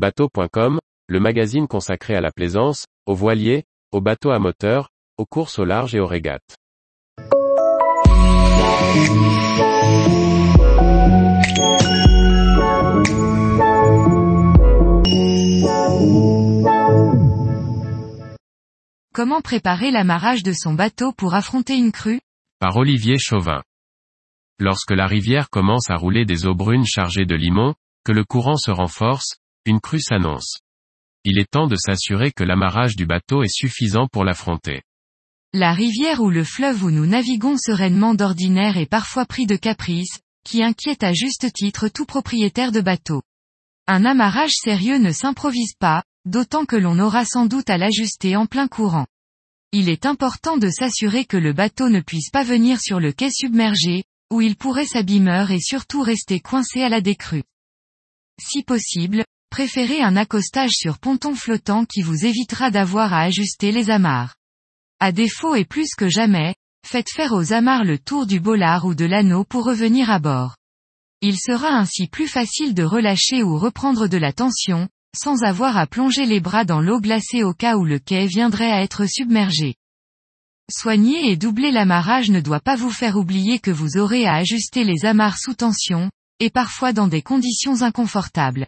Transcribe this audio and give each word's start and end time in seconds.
Bateau.com, 0.00 0.80
le 1.08 1.20
magazine 1.20 1.68
consacré 1.68 2.14
à 2.14 2.22
la 2.22 2.30
plaisance, 2.32 2.86
aux 3.04 3.14
voiliers, 3.14 3.64
aux 3.92 4.00
bateaux 4.00 4.30
à 4.30 4.38
moteur, 4.38 4.88
aux 5.18 5.26
courses 5.26 5.58
au 5.58 5.66
large 5.66 5.94
et 5.94 6.00
aux 6.00 6.06
régates. 6.06 6.56
Comment 19.12 19.42
préparer 19.42 19.90
l'amarrage 19.90 20.42
de 20.42 20.54
son 20.54 20.72
bateau 20.72 21.12
pour 21.12 21.34
affronter 21.34 21.76
une 21.76 21.92
crue? 21.92 22.22
Par 22.58 22.74
Olivier 22.78 23.18
Chauvin. 23.18 23.62
Lorsque 24.58 24.92
la 24.92 25.06
rivière 25.06 25.50
commence 25.50 25.90
à 25.90 25.96
rouler 25.96 26.24
des 26.24 26.46
eaux 26.46 26.54
brunes 26.54 26.86
chargées 26.86 27.26
de 27.26 27.34
limon, 27.34 27.74
que 28.02 28.12
le 28.12 28.24
courant 28.24 28.56
se 28.56 28.70
renforce, 28.70 29.39
une 29.66 29.80
crue 29.80 30.00
s'annonce. 30.00 30.58
Il 31.24 31.38
est 31.38 31.50
temps 31.50 31.66
de 31.66 31.76
s'assurer 31.76 32.32
que 32.32 32.44
l'amarrage 32.44 32.96
du 32.96 33.06
bateau 33.06 33.42
est 33.42 33.54
suffisant 33.54 34.06
pour 34.06 34.24
l'affronter. 34.24 34.82
La 35.52 35.72
rivière 35.72 36.20
ou 36.20 36.30
le 36.30 36.44
fleuve 36.44 36.84
où 36.84 36.90
nous 36.90 37.06
naviguons 37.06 37.56
sereinement 37.58 38.14
d'ordinaire 38.14 38.78
est 38.78 38.86
parfois 38.86 39.26
pris 39.26 39.46
de 39.46 39.56
caprices, 39.56 40.20
qui 40.44 40.62
inquiètent 40.62 41.02
à 41.02 41.12
juste 41.12 41.52
titre 41.52 41.88
tout 41.88 42.06
propriétaire 42.06 42.72
de 42.72 42.80
bateau. 42.80 43.22
Un 43.86 44.04
amarrage 44.04 44.52
sérieux 44.54 44.98
ne 44.98 45.10
s'improvise 45.10 45.74
pas, 45.78 46.04
d'autant 46.24 46.64
que 46.64 46.76
l'on 46.76 46.98
aura 46.98 47.24
sans 47.24 47.46
doute 47.46 47.68
à 47.68 47.78
l'ajuster 47.78 48.36
en 48.36 48.46
plein 48.46 48.68
courant. 48.68 49.06
Il 49.72 49.88
est 49.88 50.06
important 50.06 50.56
de 50.56 50.68
s'assurer 50.68 51.24
que 51.24 51.36
le 51.36 51.52
bateau 51.52 51.88
ne 51.88 52.00
puisse 52.00 52.30
pas 52.30 52.44
venir 52.44 52.80
sur 52.80 53.00
le 53.00 53.12
quai 53.12 53.30
submergé, 53.30 54.04
où 54.30 54.40
il 54.40 54.56
pourrait 54.56 54.86
s'abîmer 54.86 55.46
et 55.50 55.60
surtout 55.60 56.02
rester 56.02 56.40
coincé 56.40 56.82
à 56.82 56.88
la 56.88 57.00
décrue. 57.00 57.44
Si 58.40 58.62
possible, 58.62 59.24
préférez 59.50 60.00
un 60.00 60.16
accostage 60.16 60.70
sur 60.70 60.98
ponton 60.98 61.34
flottant 61.34 61.84
qui 61.84 62.02
vous 62.02 62.24
évitera 62.24 62.70
d'avoir 62.70 63.12
à 63.12 63.22
ajuster 63.22 63.72
les 63.72 63.90
amarres. 63.90 64.36
À 65.00 65.12
défaut 65.12 65.54
et 65.54 65.64
plus 65.64 65.94
que 65.96 66.08
jamais, 66.08 66.54
faites 66.86 67.10
faire 67.10 67.32
aux 67.32 67.52
amarres 67.52 67.84
le 67.84 67.98
tour 67.98 68.26
du 68.26 68.40
bollard 68.40 68.84
ou 68.84 68.94
de 68.94 69.04
l'anneau 69.04 69.44
pour 69.44 69.64
revenir 69.64 70.10
à 70.10 70.18
bord. 70.18 70.56
Il 71.20 71.38
sera 71.38 71.68
ainsi 71.68 72.06
plus 72.06 72.28
facile 72.28 72.74
de 72.74 72.82
relâcher 72.82 73.42
ou 73.42 73.58
reprendre 73.58 74.08
de 74.08 74.16
la 74.16 74.32
tension, 74.32 74.88
sans 75.14 75.42
avoir 75.42 75.76
à 75.76 75.86
plonger 75.86 76.24
les 76.24 76.40
bras 76.40 76.64
dans 76.64 76.80
l'eau 76.80 77.00
glacée 77.00 77.42
au 77.42 77.52
cas 77.52 77.76
où 77.76 77.84
le 77.84 77.98
quai 77.98 78.26
viendrait 78.26 78.70
à 78.70 78.82
être 78.82 79.06
submergé. 79.06 79.74
Soigner 80.70 81.30
et 81.30 81.36
doubler 81.36 81.72
l'amarrage 81.72 82.30
ne 82.30 82.40
doit 82.40 82.60
pas 82.60 82.76
vous 82.76 82.90
faire 82.90 83.16
oublier 83.16 83.58
que 83.58 83.72
vous 83.72 83.98
aurez 83.98 84.26
à 84.26 84.34
ajuster 84.34 84.84
les 84.84 85.04
amarres 85.04 85.38
sous 85.38 85.54
tension, 85.54 86.10
et 86.38 86.48
parfois 86.48 86.92
dans 86.92 87.08
des 87.08 87.22
conditions 87.22 87.82
inconfortables. 87.82 88.66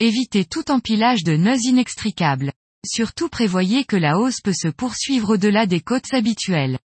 Évitez 0.00 0.44
tout 0.44 0.70
empilage 0.70 1.24
de 1.24 1.36
nœuds 1.36 1.58
inextricables. 1.64 2.52
Surtout 2.86 3.28
prévoyez 3.28 3.84
que 3.84 3.96
la 3.96 4.20
hausse 4.20 4.40
peut 4.40 4.52
se 4.52 4.68
poursuivre 4.68 5.34
au-delà 5.34 5.66
des 5.66 5.80
côtes 5.80 6.14
habituelles. 6.14 6.78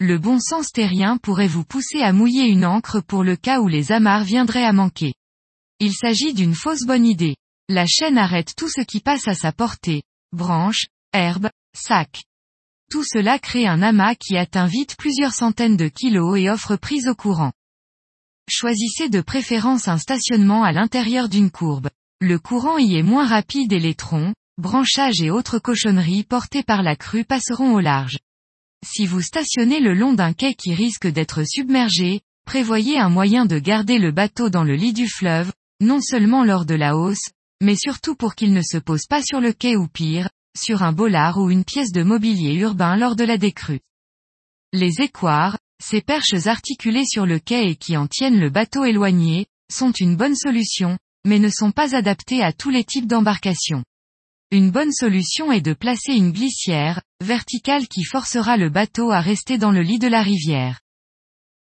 Le 0.00 0.18
bon 0.18 0.40
sens 0.40 0.72
terrien 0.72 1.18
pourrait 1.18 1.46
vous 1.46 1.64
pousser 1.64 2.02
à 2.02 2.12
mouiller 2.12 2.46
une 2.48 2.66
ancre 2.66 3.00
pour 3.00 3.22
le 3.22 3.36
cas 3.36 3.60
où 3.60 3.68
les 3.68 3.92
amarres 3.92 4.24
viendraient 4.24 4.64
à 4.64 4.72
manquer. 4.72 5.14
Il 5.78 5.92
s'agit 5.92 6.34
d'une 6.34 6.56
fausse 6.56 6.84
bonne 6.84 7.06
idée. 7.06 7.36
La 7.68 7.86
chaîne 7.86 8.18
arrête 8.18 8.54
tout 8.56 8.68
ce 8.68 8.80
qui 8.80 8.98
passe 8.98 9.28
à 9.28 9.34
sa 9.34 9.52
portée. 9.52 10.02
Branches, 10.32 10.86
herbes, 11.12 11.50
sacs. 11.76 12.24
Tout 12.90 13.04
cela 13.04 13.38
crée 13.38 13.68
un 13.68 13.82
amas 13.82 14.16
qui 14.16 14.36
atteint 14.36 14.66
vite 14.66 14.96
plusieurs 14.96 15.32
centaines 15.32 15.76
de 15.76 15.86
kilos 15.86 16.38
et 16.38 16.50
offre 16.50 16.74
prise 16.74 17.06
au 17.06 17.14
courant. 17.14 17.52
Choisissez 18.50 19.08
de 19.08 19.20
préférence 19.20 19.86
un 19.86 19.98
stationnement 19.98 20.64
à 20.64 20.72
l'intérieur 20.72 21.28
d'une 21.28 21.52
courbe. 21.52 21.88
Le 22.22 22.38
courant 22.38 22.78
y 22.78 22.96
est 22.96 23.02
moins 23.02 23.26
rapide 23.26 23.74
et 23.74 23.78
les 23.78 23.94
troncs, 23.94 24.34
branchages 24.56 25.20
et 25.20 25.30
autres 25.30 25.58
cochonneries 25.58 26.24
portées 26.24 26.62
par 26.62 26.82
la 26.82 26.96
crue 26.96 27.26
passeront 27.26 27.74
au 27.74 27.80
large. 27.80 28.18
Si 28.82 29.04
vous 29.04 29.20
stationnez 29.20 29.80
le 29.80 29.92
long 29.92 30.14
d'un 30.14 30.32
quai 30.32 30.54
qui 30.54 30.72
risque 30.72 31.06
d'être 31.06 31.44
submergé, 31.44 32.22
prévoyez 32.46 32.98
un 32.98 33.10
moyen 33.10 33.44
de 33.44 33.58
garder 33.58 33.98
le 33.98 34.12
bateau 34.12 34.48
dans 34.48 34.64
le 34.64 34.76
lit 34.76 34.94
du 34.94 35.06
fleuve, 35.08 35.52
non 35.82 36.00
seulement 36.00 36.42
lors 36.42 36.64
de 36.64 36.74
la 36.74 36.96
hausse, 36.96 37.32
mais 37.60 37.76
surtout 37.76 38.14
pour 38.14 38.34
qu'il 38.34 38.54
ne 38.54 38.62
se 38.62 38.78
pose 38.78 39.04
pas 39.06 39.22
sur 39.22 39.42
le 39.42 39.52
quai 39.52 39.76
ou 39.76 39.86
pire, 39.86 40.30
sur 40.58 40.82
un 40.82 40.92
bollard 40.92 41.36
ou 41.36 41.50
une 41.50 41.64
pièce 41.64 41.92
de 41.92 42.02
mobilier 42.02 42.54
urbain 42.54 42.96
lors 42.96 43.16
de 43.16 43.24
la 43.24 43.36
décrue. 43.36 43.80
Les 44.72 45.02
équards, 45.02 45.58
ces 45.84 46.00
perches 46.00 46.46
articulées 46.46 47.04
sur 47.04 47.26
le 47.26 47.38
quai 47.40 47.68
et 47.68 47.76
qui 47.76 47.94
en 47.94 48.06
tiennent 48.06 48.40
le 48.40 48.48
bateau 48.48 48.86
éloigné, 48.86 49.44
sont 49.70 49.92
une 49.92 50.16
bonne 50.16 50.36
solution, 50.36 50.96
mais 51.26 51.40
ne 51.40 51.50
sont 51.50 51.72
pas 51.72 51.94
adaptées 51.94 52.42
à 52.42 52.52
tous 52.52 52.70
les 52.70 52.84
types 52.84 53.06
d'embarcations. 53.06 53.84
Une 54.52 54.70
bonne 54.70 54.92
solution 54.92 55.50
est 55.50 55.60
de 55.60 55.74
placer 55.74 56.12
une 56.12 56.30
glissière, 56.30 57.02
verticale 57.20 57.88
qui 57.88 58.04
forcera 58.04 58.56
le 58.56 58.70
bateau 58.70 59.10
à 59.10 59.20
rester 59.20 59.58
dans 59.58 59.72
le 59.72 59.82
lit 59.82 59.98
de 59.98 60.06
la 60.06 60.22
rivière. 60.22 60.80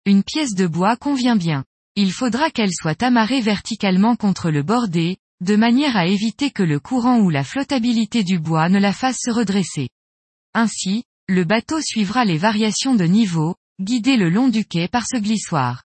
Une 0.06 0.24
pièce 0.24 0.56
de 0.56 0.66
bois 0.66 0.96
convient 0.96 1.36
bien. 1.36 1.66
Il 1.96 2.14
faudra 2.14 2.52
qu'elle 2.52 2.72
soit 2.72 3.04
amarrée 3.04 3.42
verticalement 3.42 4.16
contre 4.16 4.50
le 4.50 4.64
bordé, 4.64 5.18
de 5.42 5.58
manière 5.58 5.98
à 5.98 6.08
éviter 6.08 6.52
que 6.52 6.64
le 6.64 6.80
courant 6.80 7.20
ou 7.20 7.30
la 7.30 7.44
flottabilité 7.44 8.24
du 8.24 8.40
bois 8.40 8.70
ne 8.70 8.80
la 8.80 8.94
fasse 8.94 9.18
se 9.20 9.30
redresser. 9.30 9.90
Ainsi, 10.54 11.04
le 11.28 11.44
bateau 11.44 11.82
suivra 11.82 12.24
les 12.24 12.38
variations 12.38 12.96
de 12.96 13.04
niveau, 13.04 13.56
guidé 13.82 14.16
le 14.16 14.30
long 14.30 14.48
du 14.48 14.64
quai 14.66 14.88
par 14.88 15.06
ce 15.06 15.18
glissoire. 15.18 15.84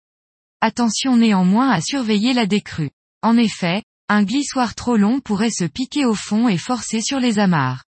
Attention 0.61 1.16
néanmoins 1.16 1.71
à 1.71 1.81
surveiller 1.81 2.34
la 2.34 2.44
décrue. 2.44 2.91
En 3.22 3.37
effet, 3.37 3.83
un 4.09 4.25
glissoire 4.25 4.75
trop 4.75 4.97
long 4.97 5.21
pourrait 5.21 5.50
se 5.50 5.65
piquer 5.65 6.05
au 6.05 6.15
fond 6.15 6.49
et 6.49 6.59
forcer 6.59 7.00
sur 7.00 7.21
les 7.21 7.38
amarres. 7.38 7.84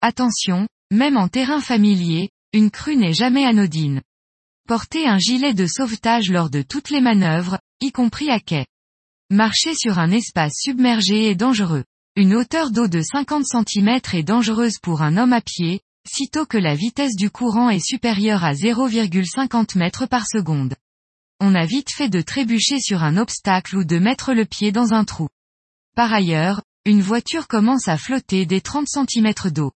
Attention, 0.00 0.68
même 0.92 1.16
en 1.16 1.28
terrain 1.28 1.60
familier, 1.60 2.30
une 2.52 2.70
crue 2.70 2.96
n'est 2.96 3.12
jamais 3.12 3.44
anodine. 3.44 4.02
Portez 4.68 5.06
un 5.06 5.18
gilet 5.18 5.52
de 5.52 5.66
sauvetage 5.66 6.30
lors 6.30 6.48
de 6.48 6.62
toutes 6.62 6.90
les 6.90 7.00
manœuvres, 7.00 7.58
y 7.80 7.92
compris 7.92 8.30
à 8.30 8.40
quai. 8.40 8.66
Marcher 9.30 9.74
sur 9.74 9.98
un 9.98 10.12
espace 10.12 10.54
submergé 10.60 11.28
est 11.28 11.34
dangereux. 11.34 11.84
Une 12.14 12.34
hauteur 12.34 12.70
d'eau 12.70 12.86
de 12.86 13.02
50 13.02 13.44
cm 13.44 14.00
est 14.14 14.22
dangereuse 14.22 14.78
pour 14.78 15.02
un 15.02 15.16
homme 15.16 15.32
à 15.32 15.40
pied, 15.40 15.80
sitôt 16.08 16.46
que 16.46 16.56
la 16.56 16.74
vitesse 16.74 17.16
du 17.16 17.30
courant 17.30 17.68
est 17.68 17.84
supérieure 17.84 18.44
à 18.44 18.54
0,50 18.54 19.78
m 19.78 20.08
par 20.08 20.26
seconde. 20.26 20.76
On 21.40 21.54
a 21.54 21.66
vite 21.66 21.90
fait 21.90 22.08
de 22.08 22.22
trébucher 22.22 22.80
sur 22.80 23.02
un 23.02 23.18
obstacle 23.18 23.76
ou 23.76 23.84
de 23.84 23.98
mettre 23.98 24.32
le 24.32 24.46
pied 24.46 24.72
dans 24.72 24.94
un 24.94 25.04
trou. 25.04 25.28
Par 25.94 26.12
ailleurs, 26.12 26.62
une 26.86 27.02
voiture 27.02 27.46
commence 27.46 27.88
à 27.88 27.98
flotter 27.98 28.46
des 28.46 28.60
30 28.60 28.86
cm 28.88 29.32
d'eau. 29.52 29.72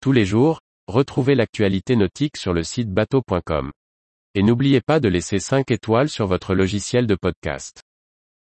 Tous 0.00 0.12
les 0.12 0.24
jours, 0.24 0.60
retrouvez 0.88 1.34
l'actualité 1.34 1.94
nautique 1.94 2.36
sur 2.36 2.52
le 2.52 2.64
site 2.64 2.90
bateau.com. 2.90 3.70
Et 4.34 4.42
n'oubliez 4.42 4.80
pas 4.80 4.98
de 4.98 5.08
laisser 5.08 5.38
5 5.38 5.70
étoiles 5.70 6.08
sur 6.08 6.26
votre 6.26 6.54
logiciel 6.54 7.06
de 7.06 7.14
podcast. 7.14 7.82